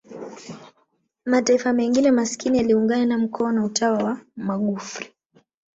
mataifa 1.25 1.73
mengine 1.73 2.11
masikini 2.11 2.57
yaliungana 2.57 3.17
mkono 3.17 3.65
utawa 3.65 4.03
wa 4.03 4.19
magufri 4.35 5.13